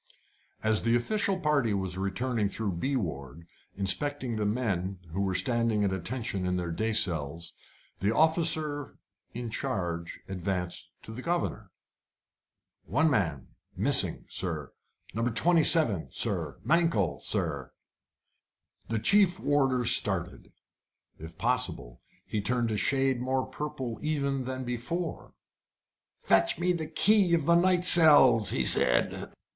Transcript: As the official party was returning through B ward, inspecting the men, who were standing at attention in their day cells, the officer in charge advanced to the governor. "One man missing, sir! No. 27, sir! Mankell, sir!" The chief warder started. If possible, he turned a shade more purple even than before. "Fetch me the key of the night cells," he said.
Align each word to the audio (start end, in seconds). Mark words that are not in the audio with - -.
As 0.63 0.81
the 0.81 0.95
official 0.95 1.39
party 1.39 1.75
was 1.75 1.95
returning 1.95 2.49
through 2.49 2.71
B 2.71 2.95
ward, 2.95 3.45
inspecting 3.77 4.35
the 4.35 4.47
men, 4.47 4.97
who 5.11 5.21
were 5.21 5.35
standing 5.35 5.83
at 5.83 5.93
attention 5.93 6.47
in 6.47 6.57
their 6.57 6.71
day 6.71 6.91
cells, 6.91 7.53
the 7.99 8.09
officer 8.11 8.97
in 9.35 9.51
charge 9.51 10.19
advanced 10.27 10.91
to 11.03 11.11
the 11.13 11.21
governor. 11.21 11.69
"One 12.85 13.11
man 13.11 13.49
missing, 13.77 14.25
sir! 14.27 14.73
No. 15.13 15.23
27, 15.29 16.07
sir! 16.09 16.57
Mankell, 16.63 17.19
sir!" 17.21 17.71
The 18.87 18.97
chief 18.97 19.39
warder 19.39 19.85
started. 19.85 20.51
If 21.19 21.37
possible, 21.37 22.01
he 22.25 22.41
turned 22.41 22.71
a 22.71 22.77
shade 22.77 23.21
more 23.21 23.45
purple 23.45 23.99
even 24.01 24.45
than 24.45 24.63
before. 24.65 25.35
"Fetch 26.17 26.57
me 26.57 26.73
the 26.73 26.87
key 26.87 27.35
of 27.35 27.45
the 27.45 27.53
night 27.53 27.85
cells," 27.85 28.49
he 28.49 28.65
said. 28.65 29.31